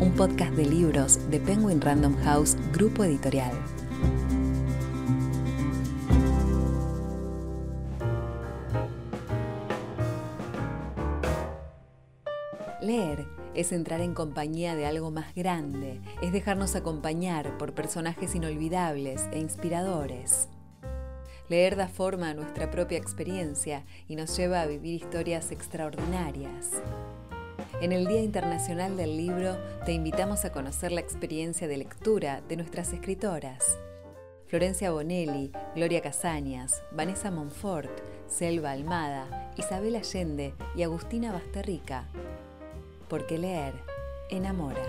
un 0.00 0.14
podcast 0.14 0.52
de 0.52 0.64
libros 0.64 1.30
de 1.30 1.38
Penguin 1.38 1.78
Random 1.78 2.16
House 2.24 2.56
Grupo 2.72 3.04
Editorial. 3.04 3.52
Leer 12.80 13.26
es 13.54 13.72
entrar 13.72 14.00
en 14.00 14.14
compañía 14.14 14.74
de 14.74 14.86
algo 14.86 15.10
más 15.10 15.34
grande, 15.34 16.00
es 16.22 16.32
dejarnos 16.32 16.76
acompañar 16.76 17.58
por 17.58 17.74
personajes 17.74 18.34
inolvidables 18.34 19.28
e 19.32 19.38
inspiradores. 19.38 20.48
Leer 21.50 21.76
da 21.76 21.88
forma 21.88 22.30
a 22.30 22.34
nuestra 22.34 22.70
propia 22.70 22.96
experiencia 22.96 23.84
y 24.08 24.16
nos 24.16 24.34
lleva 24.34 24.62
a 24.62 24.66
vivir 24.66 24.94
historias 24.94 25.52
extraordinarias. 25.52 26.80
En 27.80 27.92
el 27.92 28.06
Día 28.06 28.22
Internacional 28.22 28.96
del 28.96 29.16
Libro 29.16 29.56
te 29.84 29.92
invitamos 29.92 30.44
a 30.44 30.52
conocer 30.52 30.92
la 30.92 31.00
experiencia 31.00 31.68
de 31.68 31.78
lectura 31.78 32.42
de 32.48 32.56
nuestras 32.56 32.92
escritoras. 32.92 33.78
Florencia 34.46 34.90
Bonelli, 34.90 35.52
Gloria 35.74 36.00
Casañas, 36.00 36.82
Vanessa 36.90 37.30
Monfort, 37.30 37.90
Selva 38.26 38.72
Almada, 38.72 39.52
Isabel 39.56 39.96
Allende 39.96 40.54
y 40.74 40.82
Agustina 40.82 41.32
Basterrica. 41.32 42.08
Porque 43.08 43.38
leer 43.38 43.74
enamora. 44.28 44.82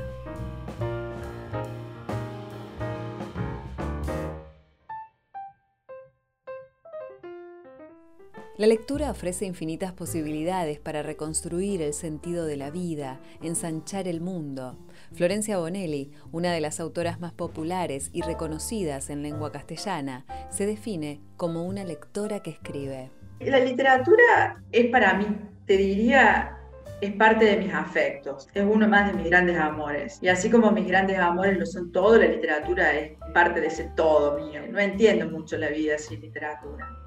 La 8.62 8.68
lectura 8.68 9.10
ofrece 9.10 9.46
infinitas 9.46 9.92
posibilidades 9.92 10.80
para 10.80 11.02
reconstruir 11.02 11.82
el 11.82 11.94
sentido 11.94 12.46
de 12.46 12.58
la 12.58 12.70
vida, 12.70 13.20
ensanchar 13.42 14.08
el 14.08 14.22
mundo. 14.22 14.78
Florencia 15.14 15.58
Bonelli, 15.58 16.12
una 16.32 16.54
de 16.54 16.62
las 16.62 16.80
autoras 16.80 17.20
más 17.20 17.34
populares 17.34 18.12
y 18.14 18.22
reconocidas 18.22 19.10
en 19.10 19.24
lengua 19.24 19.52
castellana, 19.52 20.28
se 20.52 20.68
define 20.68 21.22
como 21.38 21.66
una 21.66 21.84
lectora 21.84 22.42
que 22.44 22.52
escribe. 22.52 23.10
La 23.40 23.58
literatura 23.58 24.62
es 24.72 24.92
para 24.92 25.16
mí, 25.16 25.26
te 25.66 25.78
diría, 25.78 26.56
es 27.02 27.14
parte 27.14 27.46
de 27.46 27.58
mis 27.58 27.74
afectos, 27.74 28.48
es 28.54 28.64
uno 28.64 28.88
más 28.88 29.12
de 29.12 29.18
mis 29.18 29.28
grandes 29.28 29.58
amores. 29.58 30.20
Y 30.22 30.28
así 30.28 30.52
como 30.52 30.70
mis 30.70 30.86
grandes 30.86 31.18
amores 31.18 31.58
lo 31.58 31.66
son 31.66 31.92
todo, 31.92 32.16
la 32.16 32.28
literatura 32.28 32.94
es 32.94 33.14
parte 33.34 33.60
de 33.60 33.66
ese 33.66 33.86
todo 33.96 34.38
mío. 34.38 34.62
No 34.70 34.78
entiendo 34.78 35.28
mucho 35.32 35.58
la 35.58 35.70
vida 35.70 35.98
sin 35.98 36.22
literatura. 36.22 37.01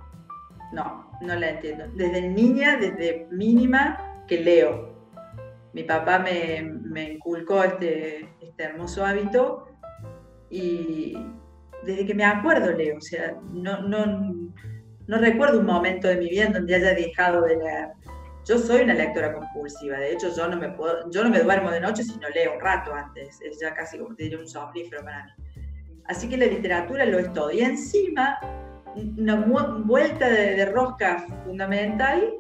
No, 0.75 1.09
no 1.21 1.35
la 1.37 1.51
entiendo. 1.51 1.87
Desde 1.95 2.29
niña, 2.29 2.77
desde 2.77 3.29
mínima, 3.31 4.25
que 4.27 4.41
leo. 4.41 4.93
Mi 5.73 5.85
papá 5.85 6.19
me, 6.19 7.13
inculcó 7.13 7.63
este, 7.63 8.29
este 8.41 8.65
hermoso 8.65 9.05
hábito 9.05 9.69
y 10.51 11.17
desde 11.85 12.07
que 12.07 12.15
me 12.15 12.25
acuerdo 12.25 12.73
leo. 12.73 12.99
O 12.99 13.01
sea, 13.01 13.37
no, 13.53 13.83
no, 13.83 14.51
no 15.07 15.19
recuerdo 15.19 15.61
un 15.61 15.67
momento 15.67 16.09
de 16.09 16.17
mi 16.17 16.29
vida 16.29 16.45
en 16.45 16.53
donde 16.53 16.75
haya 16.75 16.95
dejado 16.95 17.43
de 17.43 17.57
leer. 17.57 17.89
Yo 18.45 18.59
soy 18.59 18.83
una 18.83 18.95
lectora 18.95 19.33
compulsiva, 19.33 19.99
de 19.99 20.13
hecho 20.13 20.29
yo 20.37 20.47
no 20.49 20.59
me 20.59 20.69
puedo, 20.69 21.11
yo 21.11 21.25
no 21.25 21.31
me 21.31 21.41
duermo 21.41 21.71
de 21.71 21.81
noche 21.81 22.03
si 22.03 22.19
no 22.19 22.29
leo 22.29 22.53
un 22.53 22.61
rato 22.61 22.93
antes, 22.93 23.41
es 23.41 23.59
ya 23.59 23.73
casi 23.73 23.97
como 23.97 24.15
te 24.15 24.37
un 24.37 24.47
somnífero 24.47 25.03
para 25.03 25.25
mí. 25.25 25.31
Así 26.07 26.29
que 26.29 26.37
la 26.37 26.45
literatura 26.45 27.07
lo 27.07 27.19
es 27.19 27.33
todo. 27.33 27.51
Y 27.51 27.61
encima 27.61 28.39
una 28.97 29.37
vuelta 29.85 30.29
de, 30.29 30.65
rosca 30.67 31.27
fundamental 31.45 32.33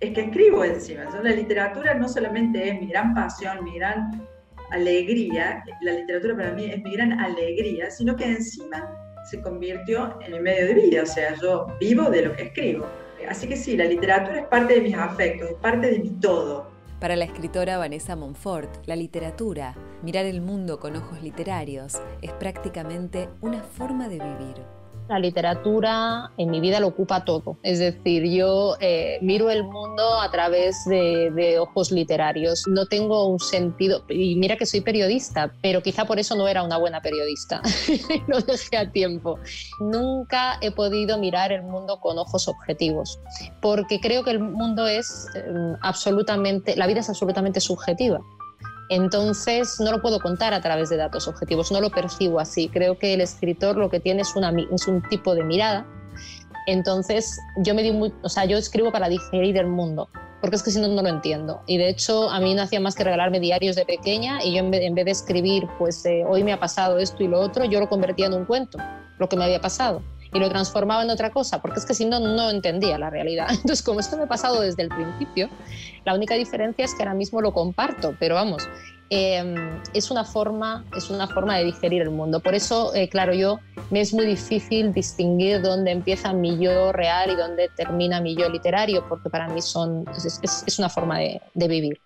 es 0.00 0.12
que 0.12 0.22
escribo 0.22 0.64
encima. 0.64 1.04
la 1.22 1.30
literatura 1.30 1.94
no 1.94 2.08
solamente 2.08 2.68
es 2.68 2.80
mi 2.80 2.88
gran 2.88 3.14
pasión, 3.14 3.62
mi 3.64 3.78
gran 3.78 4.26
alegría, 4.70 5.62
la 5.82 5.92
literatura 5.92 6.36
para 6.36 6.52
mí 6.52 6.64
es 6.64 6.82
mi 6.82 6.92
gran 6.92 7.12
alegría, 7.20 7.90
sino 7.90 8.16
que 8.16 8.24
encima 8.24 8.90
se 9.30 9.40
convirtió 9.40 10.18
en 10.22 10.32
mi 10.32 10.40
medio 10.40 10.66
de 10.66 10.74
vida, 10.74 11.02
o 11.02 11.06
sea, 11.06 11.34
yo 11.40 11.66
vivo 11.78 12.10
de 12.10 12.22
lo 12.22 12.34
que 12.34 12.44
escribo. 12.44 12.86
Así 13.28 13.46
que 13.46 13.56
sí, 13.56 13.76
la 13.76 13.84
literatura 13.84 14.40
es 14.40 14.46
parte 14.46 14.74
de 14.74 14.80
mis 14.80 14.94
afectos, 14.96 15.50
es 15.50 15.56
parte 15.56 15.90
de 15.92 15.98
mi 16.00 16.10
todo. 16.20 16.72
Para 16.98 17.14
la 17.14 17.24
escritora 17.24 17.78
Vanessa 17.78 18.16
Monfort, 18.16 18.86
la 18.86 18.96
literatura, 18.96 19.74
mirar 20.02 20.24
el 20.24 20.40
mundo 20.40 20.80
con 20.80 20.96
ojos 20.96 21.22
literarios, 21.22 22.00
es 22.20 22.32
prácticamente 22.32 23.28
una 23.40 23.62
forma 23.62 24.08
de 24.08 24.18
vivir 24.18 24.81
la 25.08 25.18
literatura 25.18 26.30
en 26.36 26.50
mi 26.50 26.60
vida 26.60 26.80
lo 26.80 26.88
ocupa 26.88 27.24
todo. 27.24 27.58
Es 27.62 27.78
decir, 27.78 28.24
yo 28.24 28.76
eh, 28.80 29.18
miro 29.20 29.50
el 29.50 29.64
mundo 29.64 30.20
a 30.20 30.30
través 30.30 30.76
de, 30.86 31.58
ojos 31.58 31.90
literarios. 31.90 32.64
No 32.66 32.86
tengo 32.86 33.26
un 33.26 33.38
sentido, 33.38 34.04
y 34.08 34.36
mira 34.36 34.56
que 34.56 34.66
soy 34.66 34.80
periodista, 34.80 35.52
pero 35.60 35.82
quizá 35.82 36.04
por 36.04 36.18
eso 36.18 36.34
no 36.34 36.48
era 36.48 36.62
una 36.62 36.78
buena 36.78 37.00
periodista. 37.00 37.60
lo 38.26 38.40
dejé 38.40 38.76
a 38.76 38.90
tiempo. 38.90 39.38
Nunca 39.80 40.58
he 40.60 40.70
podido 40.70 41.18
mirar 41.18 41.52
el 41.52 41.62
mundo 41.62 42.00
con 42.00 42.18
ojos 42.18 42.48
objetivos, 42.48 43.18
porque 43.60 44.00
creo 44.00 44.24
que 44.24 44.30
el 44.30 44.40
mundo 44.40 44.86
es 44.86 45.26
eh, 45.34 45.42
absolutamente, 45.82 46.76
la 46.76 46.86
vida 46.86 47.00
es 47.00 47.08
absolutamente 47.08 47.60
subjetiva. 47.60 48.20
Entonces, 48.94 49.80
no 49.80 49.90
lo 49.90 50.02
puedo 50.02 50.20
contar 50.20 50.52
a 50.52 50.60
través 50.60 50.90
de 50.90 50.98
datos 50.98 51.26
objetivos, 51.26 51.72
no 51.72 51.80
lo 51.80 51.88
percibo 51.88 52.38
así. 52.38 52.68
Creo 52.68 52.98
que 52.98 53.14
el 53.14 53.22
escritor 53.22 53.78
lo 53.78 53.88
que 53.88 54.00
tiene 54.00 54.20
es, 54.20 54.34
un 54.86 55.02
tipo 55.08 55.34
de 55.34 55.44
mirada. 55.44 55.86
Entonces, 56.66 57.38
yo 57.56 57.74
me 57.74 57.82
di 57.82 57.90
muy, 57.90 58.12
o 58.22 58.28
sea, 58.28 58.44
yo 58.44 58.58
escribo 58.58 58.92
para 58.92 59.08
digerir 59.08 59.56
el 59.56 59.66
mundo, 59.66 60.10
porque 60.42 60.56
es 60.56 60.62
que 60.62 60.70
si 60.70 60.78
no, 60.78 60.88
no 60.88 61.00
lo 61.00 61.08
entiendo. 61.08 61.62
Y 61.66 61.78
de 61.78 61.88
hecho, 61.88 62.28
a 62.28 62.38
mí 62.38 62.54
no 62.54 62.60
hacía 62.60 62.80
más 62.80 62.94
que 62.94 63.02
regalarme 63.02 63.40
diarios 63.40 63.76
de 63.76 63.86
pequeña 63.86 64.44
y 64.44 64.52
yo 64.52 64.58
en 64.58 64.70
vez, 64.70 65.04
de 65.06 65.10
escribir, 65.10 65.66
pues 65.78 66.04
eh, 66.04 66.24
hoy 66.28 66.44
me 66.44 66.52
ha 66.52 66.60
pasado 66.60 66.98
esto 66.98 67.22
y 67.22 67.28
lo 67.28 67.40
otro, 67.40 67.64
yo 67.64 67.80
lo 67.80 67.88
convertía 67.88 68.26
en 68.26 68.34
un 68.34 68.44
cuento, 68.44 68.76
lo 69.18 69.26
que 69.26 69.36
me 69.36 69.44
había 69.44 69.62
pasado 69.62 70.02
y 70.32 70.38
lo 70.38 70.48
transformaba 70.48 71.02
en 71.02 71.10
otra 71.10 71.30
cosa, 71.30 71.60
porque 71.60 71.78
es 71.78 71.86
que 71.86 71.94
si 71.94 72.04
no, 72.04 72.18
no 72.18 72.50
entendía 72.50 72.98
la 72.98 73.10
realidad. 73.10 73.48
Entonces, 73.50 73.82
como 73.82 74.00
esto 74.00 74.16
me 74.16 74.24
ha 74.24 74.28
pasado 74.28 74.60
desde 74.60 74.82
el 74.82 74.88
principio, 74.88 75.48
la 76.04 76.14
única 76.14 76.34
diferencia 76.34 76.84
es 76.84 76.94
que 76.94 77.02
ahora 77.02 77.14
mismo 77.14 77.40
lo 77.40 77.52
comparto, 77.52 78.16
pero 78.18 78.34
vamos, 78.36 78.68
em, 79.10 79.54
es, 79.92 80.10
una 80.10 80.24
forma, 80.24 80.84
es 80.96 81.10
una 81.10 81.28
forma 81.28 81.58
de 81.58 81.64
digerir 81.64 82.02
el 82.02 82.10
mundo. 82.10 82.40
Por 82.40 82.54
eso, 82.54 82.94
eh, 82.94 83.08
claro, 83.08 83.34
yo 83.34 83.58
me 83.90 84.00
es 84.00 84.14
muy 84.14 84.24
difícil 84.24 84.92
distinguir 84.92 85.60
dónde 85.60 85.90
empieza 85.90 86.32
mi 86.32 86.58
yo 86.58 86.92
real 86.92 87.30
y 87.30 87.36
dónde 87.36 87.68
termina 87.76 88.20
mi 88.20 88.34
yo 88.34 88.48
literario, 88.48 89.06
porque 89.08 89.28
para 89.28 89.48
mí 89.48 89.60
son, 89.60 90.04
es, 90.16 90.40
es, 90.66 90.78
una 90.78 90.88
forma 90.88 91.18
de, 91.18 91.42
de 91.54 91.68
vivir. 91.68 92.00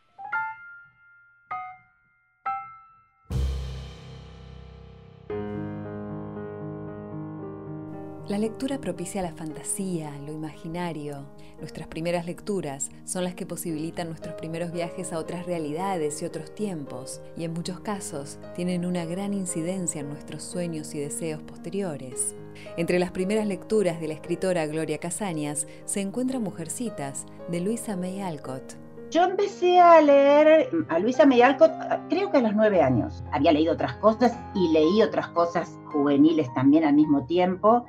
La 8.29 8.39
lectura 8.39 8.79
propicia 8.79 9.23
la 9.23 9.31
fantasía, 9.31 10.11
lo 10.27 10.33
imaginario. 10.33 11.27
Nuestras 11.61 11.87
primeras 11.87 12.27
lecturas 12.27 12.91
son 13.05 13.23
las 13.23 13.37
que 13.37 13.47
posibilitan 13.47 14.09
nuestros 14.09 14.35
primeros 14.35 14.73
viajes 14.73 15.13
a 15.13 15.21
otras 15.21 15.47
realidades 15.47 16.21
y 16.21 16.25
otros 16.25 16.53
tiempos, 16.53 17.21
y 17.37 17.45
en 17.45 17.53
muchos 17.53 17.79
casos 17.79 18.41
tienen 18.57 18.85
una 18.85 19.05
gran 19.05 19.33
incidencia 19.33 20.01
en 20.01 20.09
nuestros 20.09 20.43
sueños 20.43 20.93
y 20.97 20.99
deseos 20.99 21.41
posteriores. 21.43 22.35
Entre 22.77 22.99
las 22.99 23.13
primeras 23.13 23.47
lecturas 23.47 24.01
de 24.01 24.09
la 24.09 24.15
escritora 24.15 24.67
Gloria 24.67 24.99
Casañas 24.99 25.69
se 25.85 26.01
encuentra 26.01 26.41
Mujercitas, 26.41 27.27
de 27.49 27.61
Luisa 27.61 27.97
May 27.97 28.23
Alcott. 28.23 28.75
Yo 29.13 29.23
empecé 29.23 29.79
a 29.79 30.01
leer 30.01 30.69
a 30.89 30.99
Luisa 30.99 31.27
May 31.27 31.43
Alcott 31.43 31.71
creo 32.09 32.33
que 32.33 32.39
a 32.39 32.43
los 32.43 32.57
nueve 32.57 32.83
años. 32.83 33.23
Había 33.31 33.53
leído 33.53 33.75
otras 33.75 33.95
cosas 33.99 34.37
y 34.53 34.73
leí 34.73 35.01
otras 35.01 35.29
cosas 35.29 35.79
juveniles 35.93 36.53
también 36.55 36.83
al 36.83 36.95
mismo 36.95 37.25
tiempo 37.25 37.87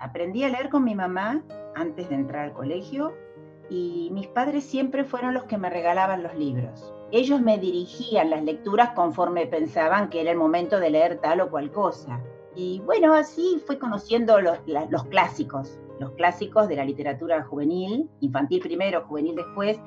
aprendí 0.00 0.44
a 0.44 0.48
leer 0.48 0.70
con 0.70 0.84
mi 0.84 0.94
mamá 0.94 1.42
antes 1.76 2.08
de 2.08 2.14
entrar 2.16 2.46
al 2.46 2.52
colegio 2.52 3.14
y 3.68 4.08
mis 4.12 4.26
padres 4.26 4.64
siempre 4.64 5.04
fueron 5.04 5.32
los 5.32 5.44
que 5.44 5.56
me 5.56 5.70
regalaban 5.70 6.22
los 6.22 6.34
libros. 6.34 6.92
Ellos 7.12 7.40
me 7.40 7.58
dirigían 7.58 8.30
las 8.30 8.42
lecturas 8.42 8.90
conforme 8.90 9.46
pensaban 9.46 10.08
que 10.08 10.20
era 10.20 10.32
el 10.32 10.36
momento 10.36 10.80
de 10.80 10.90
leer 10.90 11.18
tal 11.20 11.40
o 11.40 11.50
cual 11.50 11.70
cosa. 11.70 12.20
Y 12.56 12.80
bueno, 12.80 13.14
así 13.14 13.62
fui 13.66 13.78
conociendo 13.78 14.40
los, 14.40 14.58
clásicos, 15.08 15.78
los 16.00 16.10
clásicos 16.12 16.68
de 16.68 16.76
la 16.76 16.84
literatura 16.84 17.44
juvenil, 17.44 18.10
infantil 18.20 18.60
primero, 18.60 19.04
juvenil 19.06 19.36
después, 19.36 19.78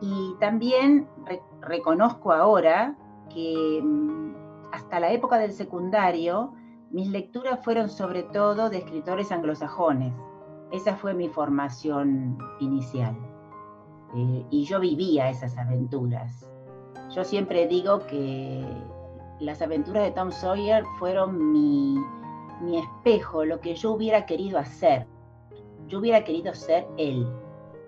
y 0.00 0.34
también 0.40 1.08
reconozco 1.60 2.32
ahora 2.32 2.96
que 3.32 3.80
mm, 3.82 4.34
hasta 4.72 4.98
la 5.00 5.12
época 5.12 5.38
del 5.38 5.52
secundario 5.52 6.54
mis 6.90 7.08
lecturas 7.08 7.62
fueron 7.62 7.90
sobre 7.90 8.22
todo 8.22 8.70
de 8.70 8.78
escritores 8.78 9.30
anglosajones. 9.30 10.14
Esa 10.72 10.96
fue 10.96 11.14
mi 11.14 11.28
formación 11.28 12.38
inicial. 12.60 13.16
Eh, 14.16 14.44
y 14.50 14.64
yo 14.64 14.80
vivía 14.80 15.28
esas 15.28 15.56
aventuras. 15.58 16.50
Yo 17.14 17.24
siempre 17.24 17.66
digo 17.66 18.06
que 18.06 18.64
las 19.40 19.60
aventuras 19.60 20.04
de 20.04 20.12
Tom 20.12 20.30
Sawyer 20.30 20.84
fueron 20.98 21.52
mi, 21.52 21.96
mi 22.62 22.78
espejo, 22.78 23.44
lo 23.44 23.60
que 23.60 23.74
yo 23.74 23.92
hubiera 23.92 24.24
querido 24.24 24.58
hacer. 24.58 25.06
Yo 25.88 25.98
hubiera 25.98 26.24
querido 26.24 26.54
ser 26.54 26.86
él. 26.96 27.26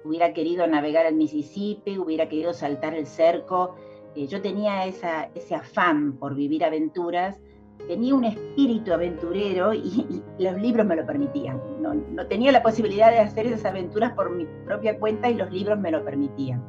Hubiera 0.04 0.32
querido 0.32 0.66
navegar 0.66 1.06
el 1.06 1.16
Mississippi, 1.16 1.98
hubiera 1.98 2.28
querido 2.28 2.52
saltar 2.52 2.94
el 2.94 3.06
cerco. 3.06 3.76
Eh, 4.14 4.26
yo 4.26 4.42
tenía 4.42 4.84
esa, 4.84 5.30
ese 5.34 5.54
afán 5.54 6.18
por 6.18 6.34
vivir 6.34 6.64
aventuras 6.64 7.40
tenía 7.86 8.14
un 8.14 8.24
espíritu 8.24 8.92
aventurero 8.92 9.74
y, 9.74 10.22
los 10.38 10.60
libros 10.60 10.86
me 10.86 10.96
lo 10.96 11.06
permitían. 11.06 11.60
No, 11.80 11.94
no, 11.94 12.26
tenía 12.26 12.52
la 12.52 12.62
posibilidad 12.62 13.10
de 13.10 13.18
hacer 13.18 13.46
esas 13.46 13.64
aventuras 13.64 14.12
por 14.12 14.30
mi 14.30 14.46
propia 14.64 14.98
cuenta 14.98 15.28
y 15.28 15.34
los 15.34 15.50
libros 15.50 15.78
me 15.78 15.90
lo 15.90 16.04
permitían. 16.04 16.62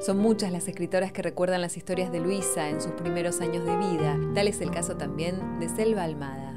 Son 0.00 0.18
muchas 0.18 0.52
las 0.52 0.68
escritoras 0.68 1.10
que 1.10 1.22
recuerdan 1.22 1.60
las 1.60 1.76
historias 1.76 2.12
de 2.12 2.20
Luisa 2.20 2.68
en 2.68 2.80
sus 2.80 2.92
primeros 2.92 3.40
años 3.40 3.64
de 3.64 3.76
vida. 3.76 4.16
Tal 4.34 4.46
es 4.46 4.60
el 4.60 4.70
caso 4.70 4.96
también 4.96 5.58
de 5.58 5.68
Selva 5.68 6.04
Almada. 6.04 6.55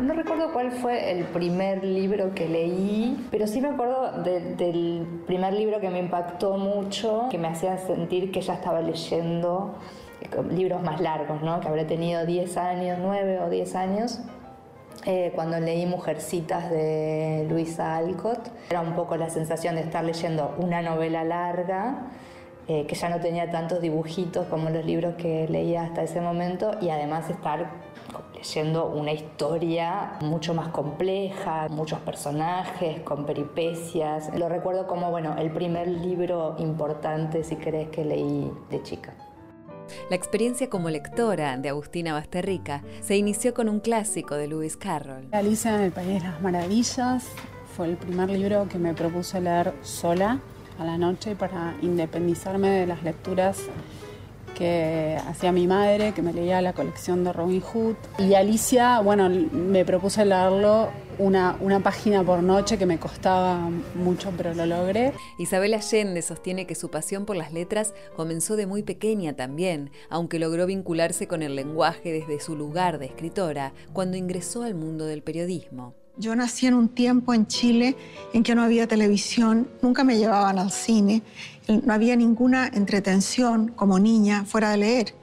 No 0.00 0.14
recuerdo 0.14 0.52
cuál 0.52 0.72
fue 0.72 1.12
el 1.12 1.24
primer 1.24 1.82
libro 1.82 2.34
que 2.34 2.48
leí, 2.48 3.26
pero 3.30 3.46
sí 3.46 3.60
me 3.60 3.68
acuerdo 3.68 4.22
del 4.22 5.22
primer 5.26 5.54
libro 5.54 5.80
que 5.80 5.88
me 5.90 5.98
impactó 5.98 6.58
mucho, 6.58 7.28
que 7.30 7.38
me 7.38 7.48
hacía 7.48 7.78
sentir 7.78 8.30
que 8.30 8.40
ya 8.40 8.54
estaba 8.54 8.80
leyendo 8.80 9.76
eh, 10.20 10.28
libros 10.50 10.82
más 10.82 11.00
largos, 11.00 11.42
¿no? 11.42 11.60
que 11.60 11.68
habré 11.68 11.84
tenido 11.84 12.26
10 12.26 12.56
años, 12.56 12.98
9 13.00 13.40
o 13.40 13.50
10 13.50 13.74
años. 13.74 14.20
Eh, 15.06 15.32
cuando 15.34 15.60
leí 15.60 15.86
Mujercitas 15.86 16.68
de 16.70 17.46
Luisa 17.48 17.96
Alcott, 17.96 18.48
era 18.68 18.80
un 18.80 18.94
poco 18.94 19.16
la 19.16 19.30
sensación 19.30 19.76
de 19.76 19.82
estar 19.82 20.04
leyendo 20.04 20.54
una 20.58 20.82
novela 20.82 21.22
larga, 21.22 22.08
eh, 22.68 22.86
que 22.86 22.94
ya 22.94 23.08
no 23.08 23.20
tenía 23.20 23.50
tantos 23.50 23.80
dibujitos 23.80 24.46
como 24.48 24.70
los 24.70 24.84
libros 24.84 25.14
que 25.14 25.46
leía 25.48 25.84
hasta 25.84 26.02
ese 26.02 26.20
momento, 26.20 26.72
y 26.80 26.90
además 26.90 27.30
estar 27.30 27.70
leyendo 28.34 28.86
una 28.86 29.12
historia 29.12 30.18
mucho 30.20 30.52
más 30.54 30.68
compleja, 30.68 31.68
muchos 31.70 32.00
personajes, 32.00 33.00
con 33.00 33.24
peripecias. 33.24 34.36
Lo 34.36 34.48
recuerdo 34.48 34.86
como, 34.86 35.10
bueno, 35.10 35.36
el 35.38 35.50
primer 35.50 35.88
libro 35.88 36.56
importante, 36.58 37.44
si 37.44 37.56
querés, 37.56 37.88
que 37.88 38.04
leí 38.04 38.52
de 38.70 38.82
chica. 38.82 39.14
La 40.10 40.16
experiencia 40.16 40.68
como 40.68 40.90
lectora 40.90 41.56
de 41.56 41.68
Agustina 41.68 42.12
Basterrica 42.12 42.82
se 43.00 43.16
inició 43.16 43.54
con 43.54 43.68
un 43.68 43.80
clásico 43.80 44.34
de 44.34 44.48
Lewis 44.48 44.76
Carroll. 44.76 45.28
Alicia 45.32 45.76
en 45.76 45.82
el 45.82 45.92
País 45.92 46.20
de 46.20 46.28
las 46.28 46.42
Maravillas 46.42 47.28
fue 47.76 47.86
el 47.86 47.96
primer 47.96 48.30
libro 48.30 48.66
que 48.68 48.78
me 48.78 48.94
propuse 48.94 49.40
leer 49.40 49.72
sola 49.82 50.40
a 50.78 50.84
la 50.84 50.98
noche 50.98 51.36
para 51.36 51.74
independizarme 51.82 52.70
de 52.70 52.86
las 52.86 53.02
lecturas 53.02 53.68
que 54.56 55.18
hacía 55.28 55.52
mi 55.52 55.66
madre, 55.66 56.12
que 56.12 56.22
me 56.22 56.32
leía 56.32 56.62
la 56.62 56.72
colección 56.72 57.24
de 57.24 57.32
Robin 57.32 57.60
Hood. 57.60 57.96
Y 58.18 58.34
Alicia, 58.34 59.00
bueno, 59.00 59.28
me 59.28 59.84
propuse 59.84 60.24
leerlo 60.24 60.88
una, 61.18 61.56
una, 61.60 61.80
página 61.80 62.24
por 62.24 62.42
noche 62.42 62.78
que 62.78 62.86
me 62.86 62.98
costaba 62.98 63.68
mucho, 63.94 64.32
pero 64.36 64.54
lo 64.54 64.64
logré. 64.64 65.12
Isabel 65.38 65.74
Allende 65.74 66.22
sostiene 66.22 66.66
que 66.66 66.74
su 66.74 66.90
pasión 66.90 67.26
por 67.26 67.36
las 67.36 67.52
letras 67.52 67.92
comenzó 68.16 68.56
de 68.56 68.66
muy 68.66 68.82
pequeña 68.82 69.34
también, 69.34 69.90
aunque 70.08 70.38
logró 70.38 70.66
vincularse 70.66 71.28
con 71.28 71.42
el 71.42 71.54
lenguaje 71.54 72.12
desde 72.12 72.40
su 72.40 72.56
lugar 72.56 72.98
de 72.98 73.06
escritora 73.06 73.74
cuando 73.92 74.16
ingresó 74.16 74.62
al 74.62 74.74
mundo 74.74 75.04
del 75.04 75.22
periodismo. 75.22 75.94
Yo 76.18 76.34
nací 76.34 76.66
en 76.66 76.72
un 76.72 76.88
tiempo 76.88 77.34
en 77.34 77.46
Chile 77.46 77.94
en 78.32 78.42
que 78.42 78.54
no 78.54 78.62
había 78.62 78.86
televisión, 78.86 79.68
nunca 79.82 80.02
me 80.02 80.16
llevaban 80.16 80.58
al 80.58 80.70
cine, 80.70 81.22
no 81.68 81.92
había 81.92 82.16
ninguna 82.16 82.68
entretención 82.68 83.68
como 83.68 83.98
niña 83.98 84.46
fuera 84.46 84.70
de 84.70 84.78
leer. 84.78 85.14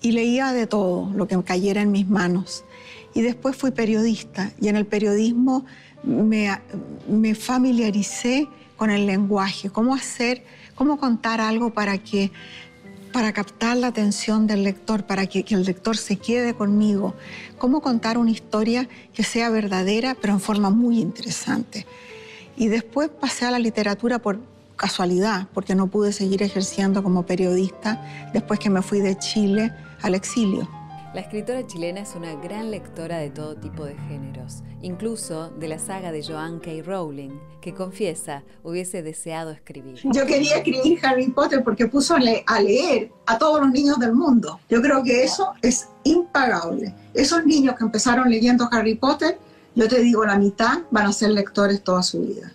Y 0.00 0.12
leía 0.12 0.52
de 0.52 0.68
todo 0.68 1.10
lo 1.16 1.26
que 1.26 1.42
cayera 1.42 1.82
en 1.82 1.90
mis 1.90 2.08
manos. 2.08 2.64
Y 3.12 3.22
después 3.22 3.56
fui 3.56 3.72
periodista 3.72 4.52
y 4.60 4.68
en 4.68 4.76
el 4.76 4.86
periodismo 4.86 5.64
me, 6.04 6.48
me 7.08 7.34
familiaricé 7.34 8.46
con 8.76 8.90
el 8.90 9.06
lenguaje, 9.06 9.70
cómo 9.70 9.94
hacer, 9.94 10.44
cómo 10.76 10.98
contar 10.98 11.40
algo 11.40 11.70
para 11.70 11.98
que 11.98 12.30
para 13.14 13.32
captar 13.32 13.76
la 13.76 13.86
atención 13.86 14.48
del 14.48 14.64
lector, 14.64 15.06
para 15.06 15.26
que, 15.26 15.44
el 15.48 15.62
lector 15.62 15.96
se 15.96 16.16
quede 16.16 16.52
conmigo. 16.52 17.14
Cómo 17.58 17.80
contar 17.80 18.18
una 18.18 18.32
historia 18.32 18.88
que 19.12 19.22
sea 19.22 19.50
verdadera, 19.50 20.16
pero 20.20 20.32
en 20.32 20.40
forma 20.40 20.68
muy 20.68 20.98
interesante. 20.98 21.86
Y 22.56 22.66
después 22.66 23.10
pasé 23.10 23.44
a 23.46 23.52
la 23.52 23.60
literatura 23.60 24.18
por 24.18 24.40
casualidad, 24.74 25.46
porque 25.54 25.76
no 25.76 25.86
pude 25.86 26.12
seguir 26.12 26.42
ejerciendo 26.42 27.04
como 27.04 27.24
periodista 27.24 28.04
después 28.32 28.58
que 28.58 28.68
me 28.68 28.82
fui 28.82 28.98
de 28.98 29.16
Chile 29.16 29.72
al 30.02 30.16
exilio. 30.16 30.68
La 31.14 31.20
escritora 31.20 31.64
chilena 31.64 32.00
es 32.00 32.16
una 32.16 32.34
gran 32.34 32.72
lectora 32.72 33.18
de 33.18 33.30
todo 33.30 33.54
tipo 33.54 33.84
de 33.84 33.94
géneros, 34.08 34.64
incluso 34.82 35.50
de 35.50 35.68
la 35.68 35.78
saga 35.78 36.10
de 36.10 36.24
Joan 36.24 36.58
K. 36.58 36.72
Rowling, 36.84 37.38
que 37.60 37.72
confiesa 37.72 38.42
hubiese 38.64 39.00
deseado 39.04 39.52
escribir. 39.52 40.00
Yo 40.12 40.26
quería 40.26 40.56
escribir 40.56 40.98
Harry 41.04 41.28
Potter 41.28 41.62
porque 41.62 41.86
puso 41.86 42.16
a 42.16 42.60
leer 42.60 43.12
a 43.26 43.38
todos 43.38 43.60
los 43.60 43.70
niños 43.70 44.00
del 44.00 44.12
mundo. 44.12 44.58
Yo 44.68 44.82
creo 44.82 45.04
que 45.04 45.22
eso 45.22 45.52
es 45.62 45.88
impagable. 46.02 46.92
Esos 47.14 47.46
niños 47.46 47.76
que 47.78 47.84
empezaron 47.84 48.28
leyendo 48.28 48.68
Harry 48.72 48.96
Potter, 48.96 49.38
yo 49.76 49.86
te 49.86 50.00
digo, 50.00 50.24
la 50.24 50.36
mitad 50.36 50.80
van 50.90 51.06
a 51.06 51.12
ser 51.12 51.30
lectores 51.30 51.84
toda 51.84 52.02
su 52.02 52.22
vida. 52.22 52.50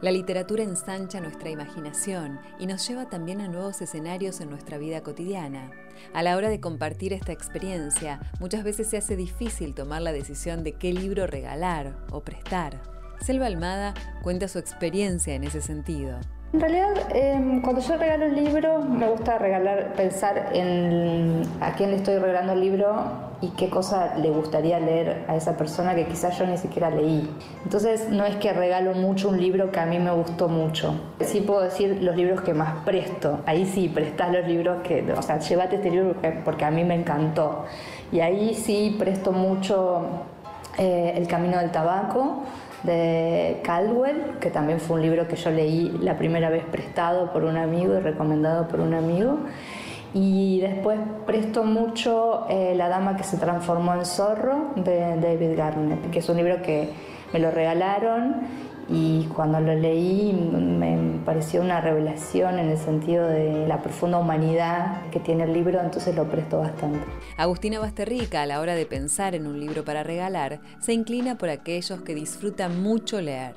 La 0.00 0.12
literatura 0.12 0.62
ensancha 0.62 1.20
nuestra 1.20 1.50
imaginación 1.50 2.38
y 2.60 2.66
nos 2.66 2.86
lleva 2.86 3.08
también 3.08 3.40
a 3.40 3.48
nuevos 3.48 3.82
escenarios 3.82 4.40
en 4.40 4.48
nuestra 4.48 4.78
vida 4.78 5.02
cotidiana. 5.02 5.72
A 6.14 6.22
la 6.22 6.36
hora 6.36 6.48
de 6.48 6.60
compartir 6.60 7.12
esta 7.12 7.32
experiencia, 7.32 8.20
muchas 8.38 8.62
veces 8.62 8.88
se 8.88 8.96
hace 8.96 9.16
difícil 9.16 9.74
tomar 9.74 10.02
la 10.02 10.12
decisión 10.12 10.62
de 10.62 10.74
qué 10.74 10.92
libro 10.92 11.26
regalar 11.26 11.96
o 12.12 12.20
prestar. 12.20 12.80
Selva 13.20 13.46
Almada 13.46 13.94
cuenta 14.22 14.46
su 14.46 14.60
experiencia 14.60 15.34
en 15.34 15.42
ese 15.42 15.60
sentido. 15.60 16.20
En 16.52 16.60
realidad, 16.60 16.94
em, 17.12 17.60
cuando 17.60 17.82
yo 17.82 17.96
regalo 17.96 18.26
un 18.26 18.36
libro, 18.36 18.80
me 18.80 19.08
gusta 19.08 19.36
regalar, 19.36 19.94
pensar 19.94 20.50
en 20.54 21.42
a 21.60 21.74
quién 21.74 21.90
le 21.90 21.96
estoy 21.96 22.18
regalando 22.18 22.52
el 22.52 22.60
libro 22.60 23.27
y 23.40 23.48
qué 23.50 23.68
cosa 23.68 24.16
le 24.16 24.30
gustaría 24.30 24.80
leer 24.80 25.24
a 25.28 25.36
esa 25.36 25.56
persona 25.56 25.94
que 25.94 26.06
quizás 26.06 26.36
yo 26.38 26.46
ni 26.46 26.56
siquiera 26.56 26.90
leí. 26.90 27.30
Entonces, 27.64 28.08
no 28.10 28.24
es 28.24 28.36
que 28.36 28.52
regalo 28.52 28.94
mucho 28.94 29.28
un 29.28 29.40
libro 29.40 29.70
que 29.70 29.78
a 29.78 29.86
mí 29.86 29.98
me 29.98 30.10
gustó 30.10 30.48
mucho. 30.48 30.94
Sí 31.20 31.40
puedo 31.40 31.60
decir 31.60 31.98
los 32.02 32.16
libros 32.16 32.40
que 32.40 32.52
más 32.52 32.84
presto. 32.84 33.40
Ahí 33.46 33.64
sí, 33.64 33.88
prestás 33.88 34.32
los 34.32 34.46
libros 34.46 34.82
que, 34.82 35.12
o 35.12 35.22
sea, 35.22 35.38
llévate 35.38 35.76
este 35.76 35.90
libro 35.90 36.16
porque 36.44 36.64
a 36.64 36.70
mí 36.70 36.82
me 36.82 36.96
encantó. 36.96 37.64
Y 38.10 38.20
ahí 38.20 38.54
sí 38.54 38.96
presto 38.98 39.30
mucho 39.30 40.02
eh, 40.76 41.12
El 41.16 41.28
Camino 41.28 41.58
del 41.58 41.70
Tabaco 41.70 42.42
de 42.82 43.60
Caldwell, 43.64 44.38
que 44.40 44.50
también 44.50 44.80
fue 44.80 44.96
un 44.96 45.02
libro 45.02 45.26
que 45.26 45.36
yo 45.36 45.50
leí 45.50 45.96
la 46.00 46.16
primera 46.16 46.48
vez 46.48 46.64
prestado 46.64 47.32
por 47.32 47.44
un 47.44 47.56
amigo 47.56 47.94
y 47.96 48.00
recomendado 48.00 48.68
por 48.68 48.80
un 48.80 48.94
amigo. 48.94 49.38
Y 50.14 50.60
después 50.60 50.98
presto 51.26 51.64
mucho 51.64 52.46
eh, 52.48 52.74
La 52.76 52.88
dama 52.88 53.16
que 53.16 53.24
se 53.24 53.36
transformó 53.36 53.94
en 53.94 54.06
zorro 54.06 54.72
de 54.76 55.16
David 55.20 55.56
Garnett, 55.56 56.10
que 56.10 56.20
es 56.20 56.28
un 56.28 56.36
libro 56.36 56.62
que 56.62 56.88
me 57.32 57.38
lo 57.38 57.50
regalaron 57.50 58.36
y 58.90 59.24
cuando 59.34 59.60
lo 59.60 59.74
leí 59.74 60.32
me 60.32 61.20
pareció 61.24 61.60
una 61.60 61.80
revelación 61.80 62.58
en 62.58 62.70
el 62.70 62.78
sentido 62.78 63.28
de 63.28 63.66
la 63.68 63.82
profunda 63.82 64.18
humanidad 64.18 65.02
que 65.10 65.20
tiene 65.20 65.44
el 65.44 65.52
libro, 65.52 65.80
entonces 65.80 66.16
lo 66.16 66.24
presto 66.24 66.60
bastante. 66.60 67.00
Agustina 67.36 67.80
Basterrica, 67.80 68.42
a 68.42 68.46
la 68.46 68.60
hora 68.60 68.74
de 68.74 68.86
pensar 68.86 69.34
en 69.34 69.46
un 69.46 69.60
libro 69.60 69.84
para 69.84 70.04
regalar, 70.04 70.60
se 70.80 70.94
inclina 70.94 71.36
por 71.36 71.50
aquellos 71.50 72.00
que 72.00 72.14
disfrutan 72.14 72.82
mucho 72.82 73.20
leer. 73.20 73.54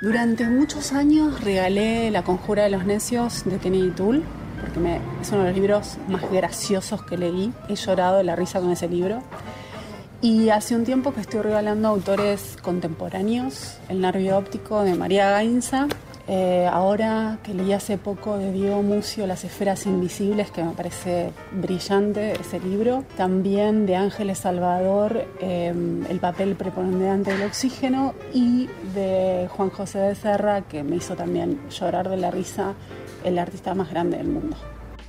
Durante 0.00 0.48
muchos 0.48 0.92
años 0.92 1.42
regalé 1.42 2.12
La 2.12 2.22
Conjura 2.22 2.62
de 2.62 2.70
los 2.70 2.86
Necios 2.86 3.44
de 3.44 3.58
Kennedy 3.58 3.90
Toole, 3.90 4.22
porque 4.60 4.80
me, 4.80 5.00
es 5.20 5.30
uno 5.30 5.42
de 5.42 5.48
los 5.48 5.56
libros 5.56 5.98
más 6.08 6.30
graciosos 6.30 7.02
que 7.02 7.16
leí. 7.16 7.52
He 7.68 7.74
llorado 7.74 8.18
de 8.18 8.24
la 8.24 8.36
risa 8.36 8.60
con 8.60 8.70
ese 8.70 8.88
libro. 8.88 9.22
Y 10.20 10.48
hace 10.50 10.74
un 10.74 10.84
tiempo 10.84 11.12
que 11.14 11.20
estoy 11.20 11.42
regalando 11.42 11.88
autores 11.88 12.56
contemporáneos, 12.60 13.78
El 13.88 14.00
nervio 14.00 14.36
óptico 14.36 14.82
de 14.82 14.94
María 14.94 15.30
Gainza, 15.30 15.86
Eh, 16.30 16.68
ahora 16.70 17.38
que 17.42 17.54
leí 17.54 17.72
hace 17.72 17.96
poco 17.96 18.36
de 18.36 18.52
Diego 18.52 18.82
Mucio 18.82 19.26
Las 19.26 19.44
esferas 19.44 19.86
invisibles, 19.86 20.50
que 20.50 20.62
me 20.62 20.72
parece 20.72 21.32
brillante 21.52 22.38
ese 22.38 22.60
libro. 22.60 23.04
También 23.16 23.86
de 23.86 23.96
Ángeles 23.96 24.36
Salvador, 24.36 25.24
eh, 25.40 25.72
El 26.10 26.20
papel 26.20 26.54
preponderante 26.54 27.32
del 27.32 27.44
oxígeno. 27.46 28.12
Y 28.34 28.68
de 28.94 29.48
Juan 29.56 29.70
José 29.70 30.00
de 30.00 30.14
Serra, 30.14 30.60
que 30.68 30.82
me 30.82 30.96
hizo 30.96 31.14
también 31.14 31.60
llorar 31.70 32.10
de 32.10 32.18
la 32.18 32.30
risa, 32.30 32.74
el 33.24 33.38
artista 33.38 33.74
más 33.74 33.90
grande 33.90 34.16
del 34.16 34.28
mundo. 34.28 34.56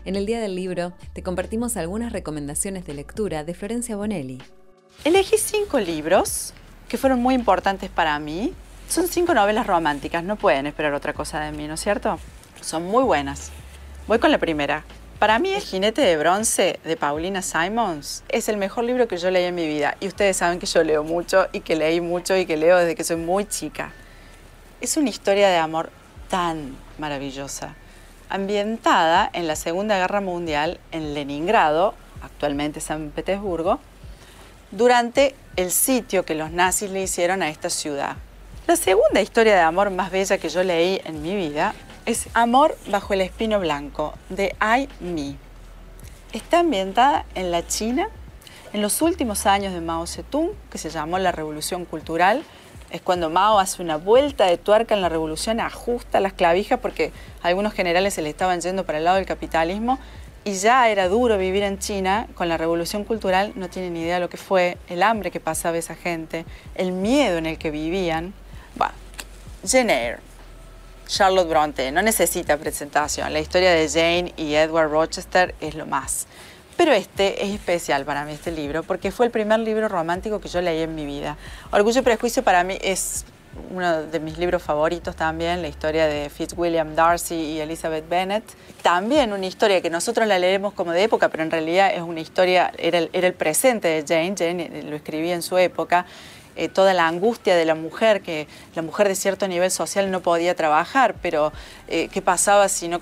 En 0.06 0.16
el 0.16 0.26
Día 0.26 0.40
del 0.40 0.56
Libro 0.56 0.94
te 1.14 1.24
compartimos 1.24 1.78
algunas 1.78 2.12
recomendaciones 2.12 2.86
de 2.86 2.94
lectura 2.94 3.44
de 3.44 3.54
Florencia 3.54 3.96
Bonelli. 3.96 4.42
Elegí 5.04 5.38
cinco 5.38 5.80
libros 5.80 6.54
que 6.88 6.98
fueron 6.98 7.22
muy 7.22 7.36
importantes 7.36 7.90
para 7.90 8.18
mí 8.20 8.54
son 8.90 9.08
cinco 9.08 9.36
novelas 9.36 9.68
románticas, 9.68 10.24
no 10.24 10.36
pueden 10.36 10.66
esperar 10.66 10.96
otra 10.96 11.14
cosa 11.14 11.40
de 11.42 11.52
mí, 11.52 11.68
¿no 11.68 11.76
es 11.76 11.80
cierto? 11.80 12.18
Son 12.60 12.84
muy 12.84 13.04
buenas. 13.04 13.52
Voy 14.08 14.18
con 14.18 14.32
la 14.32 14.40
primera. 14.40 14.84
Para 15.20 15.38
mí, 15.38 15.54
El 15.54 15.62
jinete 15.62 16.02
de 16.02 16.18
bronce 16.18 16.80
de 16.84 16.98
Paulina 16.98 17.44
Simons 17.44 18.24
es 18.30 18.50
el 18.50 18.58
mejor 18.58 18.86
libro 18.86 19.08
que 19.08 19.18
yo 19.18 19.30
leí 19.30 19.44
en 19.44 19.54
mi 19.54 19.68
vida. 19.68 19.96
Y 20.00 20.08
ustedes 20.08 20.38
saben 20.38 20.58
que 20.58 20.66
yo 20.66 20.84
leo 20.84 21.04
mucho 21.04 21.50
y 21.52 21.60
que 21.60 21.76
leí 21.76 22.02
mucho 22.02 22.36
y 22.36 22.48
que 22.48 22.58
leo 22.58 22.80
desde 22.80 22.96
que 22.96 23.04
soy 23.04 23.18
muy 23.18 23.46
chica. 23.46 23.92
Es 24.82 24.98
una 24.98 25.10
historia 25.10 25.50
de 25.50 25.58
amor 25.58 25.92
tan 26.28 26.76
maravillosa, 26.98 27.76
ambientada 28.30 29.30
en 29.34 29.48
la 29.48 29.56
Segunda 29.56 29.98
Guerra 29.98 30.22
Mundial 30.22 30.80
en 30.92 31.14
Leningrado, 31.14 31.96
actualmente 32.22 32.80
San 32.80 33.10
Petersburgo, 33.10 33.80
durante 34.72 35.36
el 35.56 35.72
sitio 35.72 36.24
que 36.24 36.36
los 36.36 36.52
nazis 36.52 36.92
le 36.92 37.02
hicieron 37.02 37.42
a 37.42 37.50
esta 37.50 37.70
ciudad. 37.70 38.16
La 38.68 38.76
segunda 38.76 39.20
historia 39.20 39.56
de 39.56 39.62
amor 39.62 39.90
más 39.90 40.12
bella 40.12 40.38
que 40.38 40.50
yo 40.50 40.64
leí 40.64 41.02
en 41.04 41.24
mi 41.24 41.36
vida 41.36 41.74
es 42.06 42.28
Amor 42.34 42.78
bajo 42.90 43.14
el 43.14 43.22
espino 43.22 43.60
blanco 43.60 44.14
de 44.30 44.56
Ai 44.60 44.88
Mi. 45.00 45.38
Está 46.32 46.60
ambientada 46.60 47.26
en 47.36 47.52
la 47.52 47.66
China 47.66 48.10
en 48.74 48.82
los 48.82 49.02
últimos 49.02 49.46
años 49.46 49.74
de 49.74 49.82
Mao 49.82 50.06
Zedong, 50.06 50.52
que 50.70 50.78
se 50.78 50.90
llamó 50.92 51.18
la 51.18 51.32
Revolución 51.32 51.86
Cultural. 51.86 52.44
Es 52.92 53.02
cuando 53.02 53.30
Mao 53.30 53.60
hace 53.60 53.82
una 53.82 53.98
vuelta 53.98 54.46
de 54.46 54.58
tuerca 54.58 54.96
en 54.96 55.02
la 55.02 55.10
revolución, 55.10 55.60
ajusta 55.60 56.20
las 56.20 56.34
clavijas 56.34 56.80
porque 56.80 57.12
algunos 57.44 57.74
generales 57.74 58.16
se 58.16 58.22
le 58.22 58.30
estaban 58.30 58.62
yendo 58.62 58.84
para 58.86 58.98
el 58.98 59.04
lado 59.04 59.18
del 59.18 59.26
capitalismo 59.26 60.00
y 60.44 60.54
ya 60.54 60.90
era 60.90 61.08
duro 61.08 61.38
vivir 61.38 61.64
en 61.64 61.78
China 61.78 62.28
con 62.34 62.50
la 62.50 62.58
revolución 62.58 63.04
cultural, 63.04 63.52
no 63.56 63.70
tienen 63.70 63.94
ni 63.94 64.02
idea 64.02 64.16
de 64.16 64.22
lo 64.22 64.30
que 64.30 64.38
fue, 64.38 64.78
el 64.88 65.04
hambre 65.04 65.32
que 65.32 65.40
pasaba 65.40 65.78
esa 65.78 65.96
gente, 65.96 66.46
el 66.76 66.92
miedo 66.92 67.38
en 67.38 67.46
el 67.46 67.58
que 67.58 67.70
vivían. 67.70 68.34
Bueno, 68.76 68.94
Jane 69.68 70.06
Eyre, 70.06 70.20
Charlotte 71.08 71.50
Bronte, 71.50 71.92
no 71.92 72.02
necesita 72.02 72.58
presentación. 72.58 73.32
La 73.34 73.40
historia 73.40 73.72
de 73.72 73.88
Jane 73.88 74.34
y 74.38 74.56
Edward 74.56 74.90
Rochester 74.90 75.54
es 75.60 75.76
lo 75.76 75.86
más. 75.86 76.26
Pero 76.80 76.94
este 76.94 77.44
es 77.44 77.54
especial 77.54 78.06
para 78.06 78.24
mí, 78.24 78.32
este 78.32 78.52
libro, 78.52 78.84
porque 78.84 79.12
fue 79.12 79.26
el 79.26 79.34
primer 79.34 79.60
libro 79.60 79.90
romántico 79.90 80.40
que 80.40 80.48
yo 80.48 80.62
leí 80.62 80.82
en 80.82 80.96
mi 80.96 81.06
vida. 81.06 81.36
Orgullo 81.72 82.00
y 82.00 82.04
Prejuicio 82.04 82.42
para 82.42 82.64
mí 82.64 82.78
es 82.82 83.26
uno 83.70 84.04
de 84.04 84.20
mis 84.22 84.38
libros 84.38 84.64
favoritos 84.64 85.14
también, 85.14 85.62
la 85.62 85.68
historia 85.68 86.08
de 86.08 86.30
Fitzwilliam 86.30 86.96
Darcy 86.96 87.36
y 87.36 87.60
Elizabeth 87.60 88.08
Bennet. 88.08 88.46
También 88.82 89.34
una 89.34 89.46
historia 89.46 89.82
que 89.82 89.90
nosotros 89.90 90.26
la 90.26 90.40
leemos 90.40 90.72
como 90.72 90.94
de 90.94 91.04
época, 91.04 91.28
pero 91.28 91.44
en 91.44 91.52
realidad 91.52 91.92
es 91.94 92.02
una 92.02 92.22
historia, 92.22 92.72
era 92.78 93.00
el, 93.00 93.10
era 93.12 93.28
el 93.28 93.34
presente 93.34 93.90
de 93.90 94.06
Jane, 94.08 94.36
Jane 94.38 94.84
lo 94.84 94.96
escribía 94.96 95.36
en 95.36 95.42
su 95.42 95.58
época, 95.58 96.06
eh, 96.60 96.68
toda 96.68 96.94
la 96.94 97.08
angustia 97.08 97.56
de 97.56 97.64
la 97.64 97.74
mujer, 97.74 98.22
que 98.22 98.46
la 98.76 98.82
mujer 98.82 99.08
de 99.08 99.16
cierto 99.16 99.48
nivel 99.48 99.72
social 99.72 100.12
no 100.12 100.20
podía 100.20 100.56
trabajar, 100.56 101.16
pero 101.22 101.54
eh, 101.88 102.10
qué 102.12 102.22
pasaba 102.22 102.68
si 102.68 102.90
no, 102.90 103.00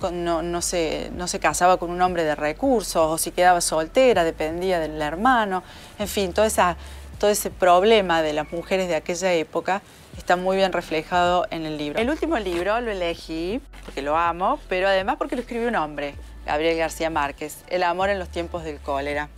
se, 0.61 1.09
no 1.15 1.27
se 1.27 1.39
casaba 1.39 1.77
con 1.77 1.89
un 1.89 1.99
hombre 2.03 2.23
de 2.23 2.35
recursos 2.35 3.01
o 3.01 3.17
si 3.17 3.31
quedaba 3.31 3.59
soltera, 3.61 4.23
dependía 4.23 4.79
del 4.79 5.01
hermano, 5.01 5.63
en 5.97 6.07
fin, 6.07 6.33
todo 6.33 6.45
ese 6.45 7.49
problema 7.49 8.21
de 8.21 8.33
las 8.33 8.51
mujeres 8.51 8.89
de 8.89 8.95
aquella 8.95 9.33
época 9.33 9.81
está 10.15 10.35
muy 10.35 10.57
bien 10.57 10.71
reflejado 10.71 11.47
en 11.49 11.65
el 11.65 11.79
libro. 11.79 11.99
El 11.99 12.11
último 12.11 12.37
libro 12.37 12.79
lo 12.79 12.91
elegí 12.91 13.59
porque 13.83 14.03
lo 14.03 14.15
amo, 14.15 14.59
pero 14.69 14.87
además 14.87 15.15
porque 15.17 15.35
lo 15.35 15.41
escribió 15.41 15.67
un 15.67 15.77
hombre, 15.77 16.13
Gabriel 16.45 16.77
García 16.77 17.09
Márquez, 17.09 17.57
El 17.69 17.81
amor 17.81 18.11
en 18.11 18.19
los 18.19 18.29
tiempos 18.29 18.63
del 18.63 18.79
cólera. 18.79 19.29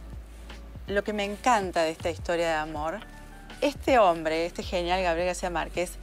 Lo 0.88 1.06
que 1.06 1.14
me 1.14 1.24
encanta 1.24 1.84
de 1.84 1.92
esta 1.92 2.10
historia 2.10 2.50
de 2.50 2.56
amor 2.56 3.00
este 3.62 4.00
hombre, 4.00 4.46
este 4.46 4.64
genial 4.64 5.02
Gabriel 5.04 5.28
García 5.28 5.50
Márquez, 5.50 5.98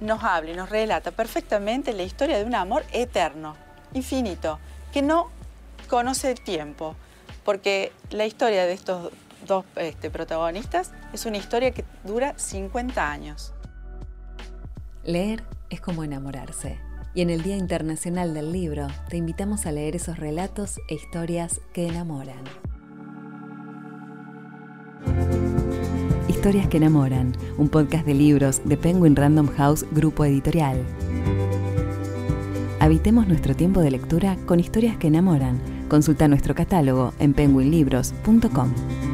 nos 0.00 0.22
habla 0.22 0.52
y 0.52 0.54
nos 0.54 0.70
relata 0.70 1.10
perfectamente 1.10 1.92
la 1.92 2.02
historia 2.02 2.38
de 2.38 2.44
un 2.44 2.54
amor 2.54 2.84
eterno, 2.92 3.56
infinito, 3.94 4.58
que 4.92 5.02
no 5.02 5.30
conoce 5.88 6.30
el 6.30 6.40
tiempo, 6.40 6.94
porque 7.44 7.92
la 8.10 8.26
historia 8.26 8.64
de 8.64 8.72
estos 8.72 9.12
dos 9.46 9.64
este, 9.76 10.10
protagonistas 10.10 10.92
es 11.12 11.26
una 11.26 11.38
historia 11.38 11.70
que 11.72 11.84
dura 12.04 12.34
50 12.36 13.10
años. 13.10 13.52
Leer 15.04 15.42
es 15.70 15.80
como 15.80 16.04
enamorarse. 16.04 16.78
Y 17.14 17.22
en 17.22 17.30
el 17.30 17.42
Día 17.42 17.56
Internacional 17.56 18.34
del 18.34 18.52
Libro 18.52 18.86
te 19.08 19.16
invitamos 19.16 19.66
a 19.66 19.72
leer 19.72 19.96
esos 19.96 20.18
relatos 20.18 20.78
e 20.88 20.94
historias 20.94 21.60
que 21.72 21.88
enamoran. 21.88 22.44
Historias 26.38 26.68
que 26.68 26.76
enamoran, 26.76 27.32
un 27.56 27.68
podcast 27.68 28.06
de 28.06 28.14
libros 28.14 28.60
de 28.64 28.76
Penguin 28.76 29.16
Random 29.16 29.48
House 29.56 29.84
Grupo 29.90 30.24
Editorial. 30.24 30.84
Habitemos 32.78 33.26
nuestro 33.26 33.56
tiempo 33.56 33.80
de 33.80 33.90
lectura 33.90 34.36
con 34.46 34.60
historias 34.60 34.96
que 34.98 35.08
enamoran. 35.08 35.58
Consulta 35.88 36.28
nuestro 36.28 36.54
catálogo 36.54 37.12
en 37.18 37.34
penguinlibros.com. 37.34 39.07